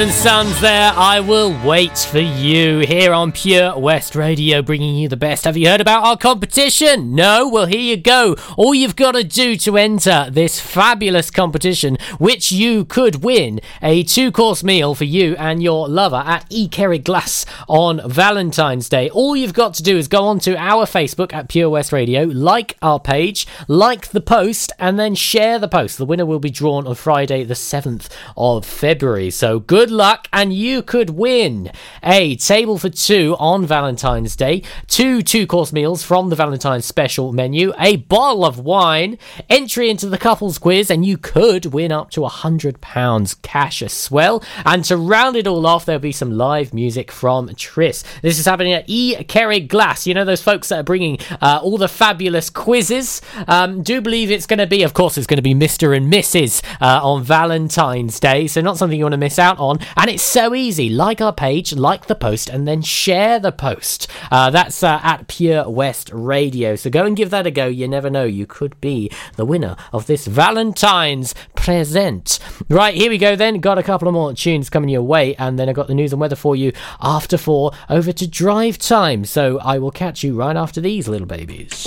And 0.00 0.10
Sons 0.10 0.60
there. 0.60 0.92
I 0.96 1.20
will 1.20 1.56
wait 1.64 1.96
for 1.98 2.18
you 2.18 2.80
here 2.80 3.12
on 3.12 3.30
Pure 3.30 3.78
West 3.78 4.16
Radio, 4.16 4.60
bringing 4.60 4.96
you 4.96 5.08
the 5.08 5.16
best. 5.16 5.44
Have 5.44 5.56
you 5.56 5.68
heard 5.68 5.80
about 5.80 6.02
our 6.02 6.16
competition? 6.16 7.14
No? 7.14 7.48
Well, 7.48 7.66
here 7.66 7.78
you 7.78 7.96
go. 7.96 8.34
All 8.56 8.74
you've 8.74 8.96
got 8.96 9.12
to 9.12 9.22
do 9.22 9.54
to 9.56 9.76
enter 9.76 10.28
this 10.30 10.58
fabulous 10.58 11.30
competition, 11.30 11.96
which 12.18 12.50
you 12.50 12.84
could 12.84 13.22
win 13.22 13.60
a 13.82 14.02
two 14.02 14.32
course 14.32 14.64
meal 14.64 14.96
for 14.96 15.04
you 15.04 15.36
and 15.36 15.62
your 15.62 15.88
lover 15.88 16.24
at 16.26 16.44
E. 16.50 16.66
Kerry 16.66 16.98
Glass 16.98 17.46
on 17.68 18.00
Valentine's 18.04 18.88
Day. 18.88 19.08
All 19.10 19.36
you've 19.36 19.54
got 19.54 19.74
to 19.74 19.82
do 19.84 19.96
is 19.96 20.08
go 20.08 20.24
onto 20.24 20.56
our 20.56 20.86
Facebook 20.86 21.32
at 21.32 21.48
Pure 21.48 21.70
West 21.70 21.92
Radio, 21.92 22.24
like 22.24 22.76
our 22.82 22.98
page, 22.98 23.46
like 23.68 24.08
the 24.08 24.20
post, 24.20 24.72
and 24.80 24.98
then 24.98 25.14
share 25.14 25.60
the 25.60 25.68
post. 25.68 25.98
The 25.98 26.04
winner 26.04 26.26
will 26.26 26.40
be 26.40 26.50
drawn 26.50 26.86
on 26.86 26.96
Friday, 26.96 27.44
the 27.44 27.54
7th 27.54 28.08
of 28.36 28.66
February. 28.66 29.30
So 29.30 29.60
good 29.60 29.83
luck, 29.90 30.28
and 30.32 30.52
you 30.52 30.82
could 30.82 31.10
win 31.10 31.70
a 32.02 32.36
table 32.36 32.76
for 32.76 32.90
two 32.90 33.34
on 33.38 33.64
Valentine's 33.64 34.36
Day, 34.36 34.62
two 34.88 35.22
two 35.22 35.46
course 35.46 35.72
meals 35.72 36.02
from 36.02 36.28
the 36.28 36.36
Valentine's 36.36 36.84
special 36.84 37.32
menu, 37.32 37.72
a 37.78 37.96
bottle 37.96 38.44
of 38.44 38.58
wine, 38.58 39.18
entry 39.48 39.88
into 39.88 40.08
the 40.08 40.18
couples 40.18 40.58
quiz, 40.58 40.90
and 40.90 41.06
you 41.06 41.16
could 41.16 41.66
win 41.66 41.92
up 41.92 42.10
to 42.10 42.20
£100 42.20 43.42
cash 43.42 43.80
as 43.80 44.10
well. 44.10 44.42
And 44.66 44.84
to 44.84 44.96
round 44.96 45.36
it 45.36 45.46
all 45.46 45.66
off, 45.66 45.86
there'll 45.86 45.98
be 45.98 46.12
some 46.12 46.32
live 46.32 46.74
music 46.74 47.10
from 47.10 47.54
Tris. 47.54 48.04
This 48.20 48.38
is 48.38 48.44
happening 48.44 48.74
at 48.74 48.84
E. 48.86 49.22
Kerry 49.24 49.60
Glass. 49.60 50.06
You 50.06 50.12
know 50.12 50.24
those 50.26 50.42
folks 50.42 50.68
that 50.68 50.80
are 50.80 50.84
bringing 50.84 51.18
uh, 51.40 51.60
all 51.62 51.78
the 51.78 51.88
fabulous 51.88 52.50
quizzes. 52.50 53.22
Um, 53.48 53.82
do 53.82 54.00
believe 54.00 54.30
it's 54.30 54.46
going 54.46 54.58
to 54.58 54.66
be, 54.66 54.82
of 54.82 54.92
course, 54.92 55.16
it's 55.16 55.26
going 55.26 55.38
to 55.38 55.42
be 55.42 55.54
Mr. 55.54 55.96
and 55.96 56.12
Mrs. 56.12 56.62
Uh, 56.82 57.00
on 57.02 57.22
Valentine's 57.22 58.20
Day, 58.20 58.46
so 58.46 58.60
not 58.60 58.76
something 58.76 58.98
you 58.98 59.04
want 59.04 59.12
to 59.12 59.18
miss 59.18 59.38
out 59.38 59.54
out 59.54 59.60
on. 59.64 59.78
And 59.96 60.10
it's 60.10 60.22
so 60.22 60.54
easy. 60.54 60.88
Like 60.88 61.20
our 61.20 61.32
page, 61.32 61.72
like 61.72 62.06
the 62.06 62.14
post, 62.14 62.48
and 62.48 62.66
then 62.66 62.82
share 62.82 63.38
the 63.38 63.52
post. 63.52 64.08
Uh, 64.30 64.50
that's 64.50 64.82
uh, 64.82 65.00
at 65.02 65.28
Pure 65.28 65.70
West 65.70 66.10
Radio. 66.12 66.76
So 66.76 66.90
go 66.90 67.04
and 67.04 67.16
give 67.16 67.30
that 67.30 67.46
a 67.46 67.50
go. 67.50 67.66
You 67.66 67.88
never 67.88 68.10
know. 68.10 68.24
You 68.24 68.46
could 68.46 68.80
be 68.80 69.10
the 69.36 69.44
winner 69.44 69.76
of 69.92 70.06
this 70.06 70.26
Valentine's 70.26 71.34
present. 71.54 72.38
Right, 72.68 72.94
here 72.94 73.10
we 73.10 73.18
go 73.18 73.36
then. 73.36 73.60
Got 73.60 73.78
a 73.78 73.82
couple 73.82 74.08
of 74.08 74.14
more 74.14 74.32
tunes 74.34 74.70
coming 74.70 74.90
your 74.90 75.02
way. 75.02 75.34
And 75.36 75.58
then 75.58 75.68
I 75.68 75.72
got 75.72 75.88
the 75.88 75.94
news 75.94 76.12
and 76.12 76.20
weather 76.20 76.36
for 76.36 76.56
you 76.56 76.72
after 77.00 77.36
four 77.38 77.72
over 77.88 78.12
to 78.12 78.26
drive 78.26 78.78
time. 78.78 79.24
So 79.24 79.58
I 79.60 79.78
will 79.78 79.90
catch 79.90 80.22
you 80.22 80.34
right 80.34 80.56
after 80.56 80.80
these 80.80 81.08
little 81.08 81.26
babies. 81.26 81.86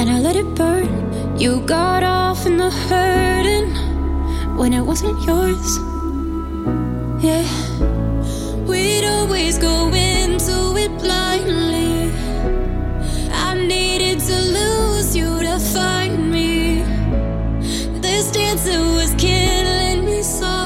and 0.00 0.08
I 0.08 0.18
let 0.18 0.34
it 0.34 0.54
burn. 0.54 0.88
You 1.38 1.60
got 1.66 2.02
off 2.02 2.46
in 2.46 2.56
the 2.56 2.70
hurting 2.70 3.68
when 4.56 4.72
it 4.72 4.80
wasn't 4.80 5.22
yours. 5.28 5.68
Yeah, 7.22 7.44
we'd 8.66 9.04
always 9.04 9.58
go 9.58 9.88
into 9.88 10.56
it 10.84 10.92
blindly. 11.04 12.10
I 13.30 13.54
needed 13.54 14.20
to 14.20 14.38
lose 14.58 15.14
you 15.14 15.30
to 15.48 15.58
find 15.74 16.32
me. 16.32 16.82
This 18.00 18.30
dancer 18.30 18.80
was 18.98 19.12
killing 19.18 20.06
me 20.06 20.22
softly. 20.22 20.59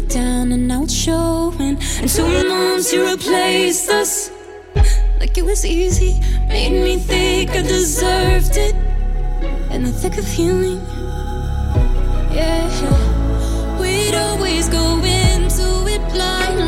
Me 0.00 0.06
down 0.08 0.52
and 0.52 0.70
it's 0.70 0.92
showing. 0.92 1.76
And 2.00 2.08
two 2.08 2.48
months 2.48 2.92
you 2.92 3.08
replaced 3.08 3.90
us. 3.90 4.30
Like 5.20 5.36
it 5.36 5.44
was 5.44 5.64
easy, 5.64 6.20
made 6.48 6.82
me 6.82 6.96
think 6.96 7.50
I 7.50 7.62
deserved 7.62 8.56
it. 8.56 8.74
In 9.70 9.84
the 9.84 9.92
thick 9.92 10.16
of 10.16 10.26
healing, 10.26 10.80
yeah. 12.32 12.68
We'd 13.80 14.14
always 14.14 14.68
go 14.68 14.96
into 15.04 15.86
it 15.94 16.02
blindly. 16.12 16.67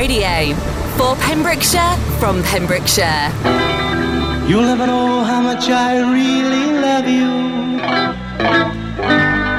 Radio 0.00 0.54
for 0.96 1.14
Pembrokeshire 1.16 1.94
from 2.18 2.42
Pembrokeshire. 2.42 3.28
You'll 4.48 4.68
never 4.72 4.86
know 4.86 5.22
how 5.24 5.42
much 5.42 5.68
I 5.68 5.90
really 6.16 6.66
love 6.86 7.06
you. 7.18 7.30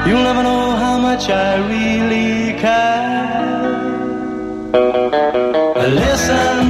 You'll 0.04 0.24
never 0.24 0.42
know 0.42 0.74
how 0.82 0.98
much 0.98 1.28
I 1.30 1.50
really 1.72 2.58
care. 2.58 3.22
Listen, 6.02 6.61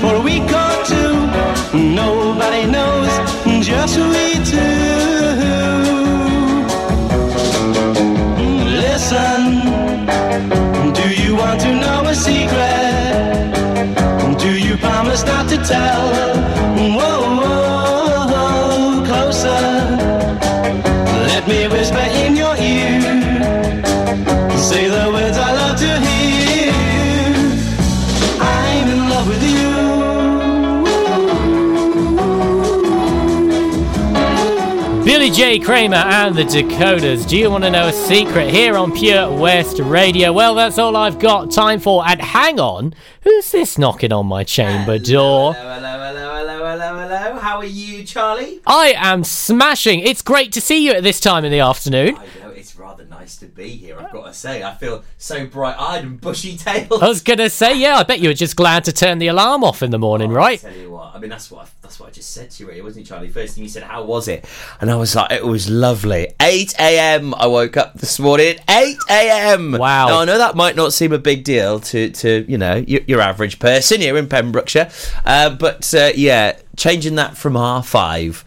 for 0.00 0.14
a 0.14 0.20
week 0.20 0.48
or 0.64 0.74
two. 0.84 1.12
Nobody 1.78 2.64
knows, 2.66 3.12
just 3.64 3.96
we 3.98 4.26
two. 4.44 5.78
Listen, 8.84 9.40
do 10.92 11.06
you 11.22 11.36
want 11.36 11.60
to 11.60 11.70
know 11.74 12.02
a 12.06 12.14
secret? 12.14 13.48
Do 14.38 14.52
you 14.58 14.76
promise 14.76 15.24
not 15.24 15.48
to 15.50 15.56
tell? 15.58 16.27
Billy 35.38 35.60
J. 35.60 35.64
Kramer 35.64 35.94
and 35.94 36.34
the 36.34 36.42
Dakotas. 36.42 37.24
Do 37.24 37.36
you 37.36 37.48
want 37.48 37.62
to 37.62 37.70
know 37.70 37.86
a 37.86 37.92
secret 37.92 38.50
here 38.50 38.76
on 38.76 38.90
Pure 38.90 39.38
West 39.38 39.78
Radio? 39.78 40.32
Well, 40.32 40.56
that's 40.56 40.78
all 40.78 40.96
I've 40.96 41.20
got 41.20 41.52
time 41.52 41.78
for. 41.78 42.04
And 42.04 42.20
hang 42.20 42.58
on, 42.58 42.92
who's 43.22 43.52
this 43.52 43.78
knocking 43.78 44.12
on 44.12 44.26
my 44.26 44.42
chamber 44.42 44.98
door? 44.98 45.54
Hello, 45.54 45.74
hello, 45.74 46.12
hello, 46.12 46.34
hello, 46.34 46.76
hello, 46.76 47.08
hello. 47.08 47.38
How 47.38 47.58
are 47.58 47.64
you, 47.64 48.02
Charlie? 48.02 48.60
I 48.66 48.94
am 48.96 49.22
smashing. 49.22 50.00
It's 50.00 50.22
great 50.22 50.50
to 50.54 50.60
see 50.60 50.84
you 50.84 50.90
at 50.90 51.04
this 51.04 51.20
time 51.20 51.44
in 51.44 51.52
the 51.52 51.60
afternoon. 51.60 52.16
I 52.16 52.40
know 52.40 52.50
it's 52.50 52.74
rather 52.74 53.04
nice 53.28 53.36
to 53.36 53.46
be 53.46 53.68
here. 53.68 53.98
I've 54.00 54.10
got 54.10 54.24
to 54.24 54.32
say, 54.32 54.62
I 54.62 54.74
feel 54.74 55.04
so 55.18 55.46
bright-eyed 55.46 56.02
and 56.02 56.18
bushy-tailed. 56.18 57.02
I 57.02 57.08
was 57.08 57.20
gonna 57.20 57.50
say, 57.50 57.78
yeah, 57.78 57.96
I 57.96 58.02
bet 58.02 58.20
you 58.20 58.30
were 58.30 58.34
just 58.34 58.56
glad 58.56 58.84
to 58.84 58.92
turn 58.92 59.18
the 59.18 59.26
alarm 59.26 59.62
off 59.62 59.82
in 59.82 59.90
the 59.90 59.98
morning, 59.98 60.30
right? 60.30 60.64
I 60.64 60.70
tell 60.70 60.78
you 60.78 60.92
what, 60.92 61.14
I 61.14 61.18
mean 61.18 61.28
that's 61.28 61.50
what 61.50 61.66
I, 61.66 61.68
that's 61.82 62.00
what 62.00 62.08
I 62.08 62.12
just 62.12 62.30
said 62.30 62.50
to 62.52 62.62
you, 62.62 62.68
really, 62.70 62.80
wasn't 62.80 63.04
it, 63.04 63.08
Charlie? 63.08 63.28
First 63.28 63.54
thing 63.54 63.64
you 63.64 63.68
said, 63.68 63.82
"How 63.82 64.02
was 64.02 64.28
it?" 64.28 64.46
And 64.80 64.90
I 64.90 64.96
was 64.96 65.14
like, 65.14 65.30
"It 65.30 65.44
was 65.44 65.68
lovely." 65.68 66.28
8 66.40 66.74
a.m. 66.78 67.34
I 67.34 67.46
woke 67.46 67.76
up 67.76 67.94
this 67.94 68.18
morning. 68.18 68.56
8 68.68 68.96
a.m. 69.10 69.72
Wow. 69.72 70.08
Now 70.08 70.20
I 70.20 70.24
know 70.24 70.38
that 70.38 70.56
might 70.56 70.76
not 70.76 70.94
seem 70.94 71.12
a 71.12 71.18
big 71.18 71.44
deal 71.44 71.80
to 71.80 72.10
to 72.10 72.46
you 72.48 72.56
know 72.56 72.76
your, 72.76 73.02
your 73.06 73.20
average 73.20 73.58
person 73.58 74.00
here 74.00 74.16
in 74.16 74.26
Pembrokeshire, 74.26 74.90
uh, 75.26 75.50
but 75.50 75.92
uh, 75.92 76.12
yeah, 76.14 76.58
changing 76.78 77.16
that 77.16 77.36
from 77.36 77.56
half 77.56 77.86
five 77.86 78.42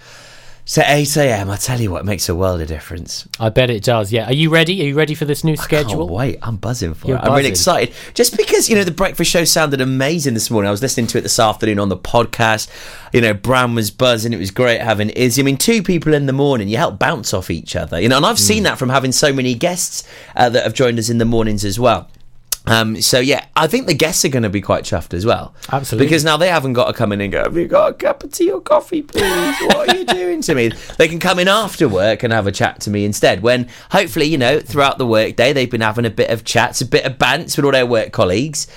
to 0.71 0.81
8 0.89 1.17
a.m. 1.17 1.49
I 1.49 1.57
tell 1.57 1.81
you 1.81 1.91
what, 1.91 2.01
it 2.01 2.05
makes 2.05 2.29
a 2.29 2.35
world 2.35 2.61
of 2.61 2.67
difference. 2.69 3.27
I 3.39 3.49
bet 3.49 3.69
it 3.69 3.83
does. 3.83 4.11
Yeah. 4.13 4.27
Are 4.27 4.33
you 4.33 4.49
ready? 4.49 4.81
Are 4.81 4.85
you 4.85 4.95
ready 4.95 5.15
for 5.15 5.25
this 5.25 5.43
new 5.43 5.57
schedule? 5.57 6.05
Can't 6.07 6.11
wait. 6.11 6.39
I'm 6.41 6.55
buzzing 6.55 6.93
for 6.93 7.07
You're 7.07 7.17
it. 7.17 7.23
I'm 7.23 7.33
really 7.33 7.49
excited. 7.49 7.93
Just 8.13 8.37
because, 8.37 8.69
you 8.69 8.75
know, 8.77 8.85
the 8.85 8.91
breakfast 8.91 9.29
show 9.29 9.43
sounded 9.43 9.81
amazing 9.81 10.33
this 10.33 10.49
morning. 10.49 10.69
I 10.69 10.71
was 10.71 10.81
listening 10.81 11.07
to 11.07 11.17
it 11.17 11.21
this 11.21 11.39
afternoon 11.39 11.77
on 11.79 11.89
the 11.89 11.97
podcast. 11.97 12.69
You 13.11 13.19
know, 13.19 13.33
Bram 13.33 13.75
was 13.75 13.91
buzzing. 13.91 14.31
It 14.31 14.39
was 14.39 14.51
great 14.51 14.79
having 14.79 15.09
Izzy. 15.09 15.41
I 15.41 15.45
mean, 15.45 15.57
two 15.57 15.83
people 15.83 16.13
in 16.13 16.25
the 16.25 16.33
morning, 16.33 16.69
you 16.69 16.77
help 16.77 16.97
bounce 16.99 17.33
off 17.33 17.49
each 17.49 17.75
other. 17.75 17.99
You 17.99 18.07
know, 18.07 18.17
and 18.17 18.25
I've 18.25 18.37
Hmm. 18.37 18.43
seen 18.43 18.63
that 18.63 18.77
from 18.77 18.89
having 18.89 19.11
so 19.11 19.33
many 19.33 19.53
guests 19.55 20.03
uh, 20.37 20.47
that 20.49 20.63
have 20.63 20.73
joined 20.73 20.99
us 20.99 21.09
in 21.09 21.17
the 21.17 21.25
mornings 21.25 21.65
as 21.65 21.79
well. 21.79 22.07
Um, 22.71 23.01
so 23.01 23.19
yeah, 23.19 23.45
I 23.55 23.67
think 23.67 23.87
the 23.87 23.93
guests 23.93 24.23
are 24.23 24.29
going 24.29 24.43
to 24.43 24.49
be 24.49 24.61
quite 24.61 24.83
chuffed 24.85 25.13
as 25.13 25.25
well. 25.25 25.53
Absolutely. 25.71 26.05
Because 26.07 26.23
now 26.23 26.37
they 26.37 26.47
haven't 26.47 26.73
got 26.73 26.87
to 26.87 26.93
come 26.93 27.11
in 27.11 27.19
and 27.21 27.31
go, 27.31 27.43
"Have 27.43 27.57
you 27.57 27.67
got 27.67 27.91
a 27.91 27.93
cup 27.93 28.23
of 28.23 28.31
tea 28.31 28.49
or 28.49 28.61
coffee, 28.61 29.01
please? 29.01 29.21
What 29.67 29.89
are 29.89 29.95
you 29.97 30.05
doing 30.05 30.41
to 30.43 30.55
me?" 30.55 30.71
They 30.97 31.07
can 31.07 31.19
come 31.19 31.39
in 31.39 31.47
after 31.47 31.87
work 31.89 32.23
and 32.23 32.31
have 32.31 32.47
a 32.47 32.51
chat 32.51 32.79
to 32.81 32.89
me 32.89 33.03
instead. 33.05 33.41
When 33.41 33.67
hopefully, 33.91 34.25
you 34.27 34.37
know, 34.37 34.59
throughout 34.59 34.97
the 34.97 35.05
workday 35.07 35.51
they've 35.53 35.69
been 35.69 35.81
having 35.81 36.05
a 36.05 36.09
bit 36.09 36.29
of 36.29 36.43
chats, 36.43 36.79
a 36.81 36.85
bit 36.85 37.05
of 37.05 37.17
bants 37.17 37.55
with 37.57 37.65
all 37.65 37.71
their 37.71 37.85
work 37.85 38.11
colleagues, 38.11 38.67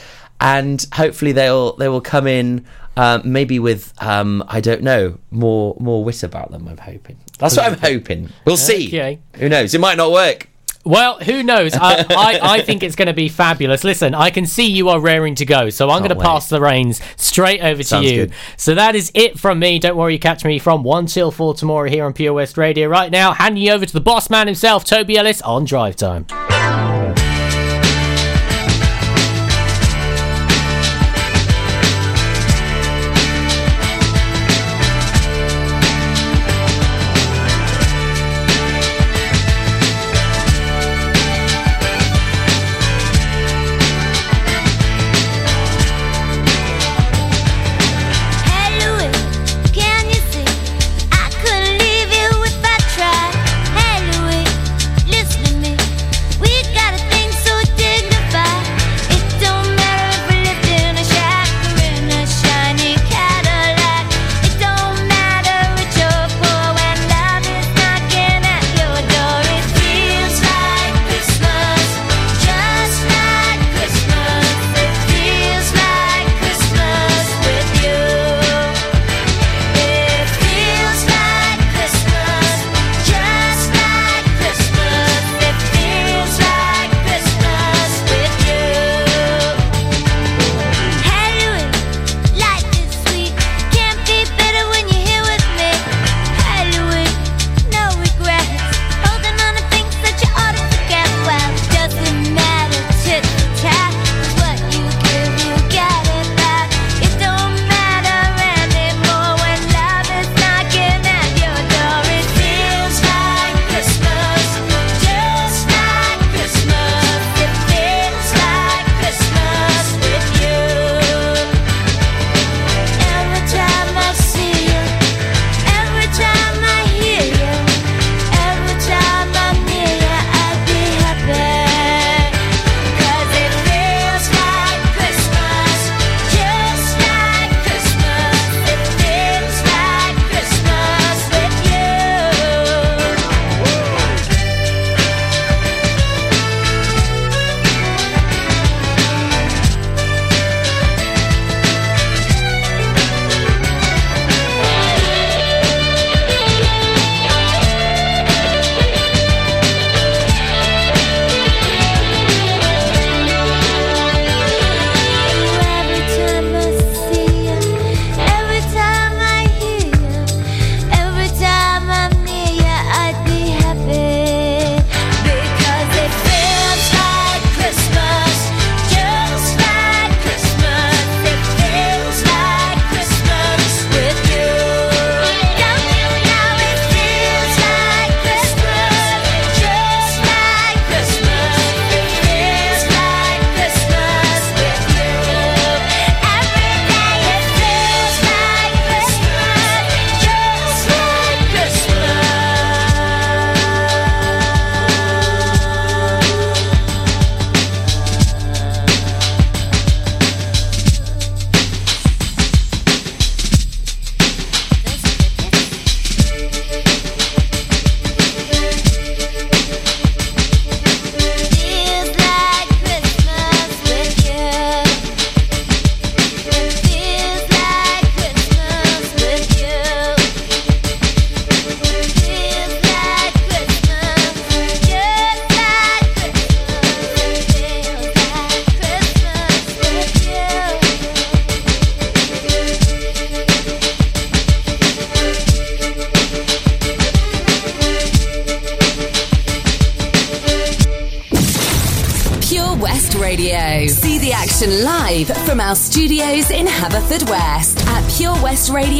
and 0.40 0.84
hopefully 0.94 1.32
they'll 1.32 1.76
they 1.76 1.88
will 1.88 2.00
come 2.00 2.26
in. 2.26 2.66
Um, 2.96 3.22
maybe 3.24 3.58
with 3.58 3.92
um, 4.00 4.44
I 4.46 4.60
don't 4.60 4.82
know 4.82 5.18
more 5.30 5.76
more 5.80 6.04
wit 6.04 6.22
about 6.22 6.50
them. 6.52 6.68
I'm 6.68 6.78
hoping. 6.78 7.18
That's 7.38 7.56
what 7.56 7.66
I'm 7.70 7.78
hoping. 7.78 8.30
We'll 8.44 8.56
see. 8.56 8.86
Okay. 8.86 9.18
Who 9.36 9.48
knows? 9.48 9.74
It 9.74 9.80
might 9.80 9.96
not 9.96 10.12
work. 10.12 10.48
Well, 10.84 11.18
who 11.18 11.42
knows? 11.42 11.74
I, 11.74 12.04
I, 12.10 12.38
I 12.42 12.60
think 12.60 12.82
it's 12.82 12.94
going 12.94 13.06
to 13.06 13.14
be 13.14 13.28
fabulous. 13.28 13.84
Listen, 13.84 14.14
I 14.14 14.30
can 14.30 14.46
see 14.46 14.66
you 14.66 14.90
are 14.90 15.00
raring 15.00 15.34
to 15.36 15.46
go, 15.46 15.70
so 15.70 15.88
I'm 15.90 16.00
going 16.00 16.16
to 16.16 16.22
pass 16.22 16.48
the 16.48 16.60
reins 16.60 17.00
straight 17.16 17.62
over 17.62 17.82
to 17.82 18.02
you. 18.02 18.26
good. 18.26 18.34
So 18.56 18.74
that 18.74 18.94
is 18.94 19.10
it 19.14 19.38
from 19.38 19.58
me. 19.58 19.78
Don't 19.78 19.96
worry, 19.96 20.14
you 20.14 20.18
catch 20.18 20.44
me 20.44 20.58
from 20.58 20.82
1 20.82 21.06
till 21.06 21.30
4 21.30 21.54
tomorrow 21.54 21.88
here 21.88 22.04
on 22.04 22.12
Pure 22.12 22.34
West 22.34 22.58
Radio. 22.58 22.88
Right 22.88 23.10
now, 23.10 23.32
handing 23.32 23.62
you 23.62 23.72
over 23.72 23.86
to 23.86 23.92
the 23.92 24.00
boss 24.00 24.28
man 24.28 24.46
himself, 24.46 24.84
Toby 24.84 25.16
Ellis, 25.16 25.40
on 25.42 25.64
Drive 25.64 25.96
Time. 25.96 26.26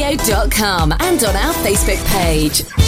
Purewestradio.com 0.05 0.93
and 1.01 1.25
on 1.25 1.37
our 1.37 1.55
Facebook 1.55 2.05
page. 2.13 2.84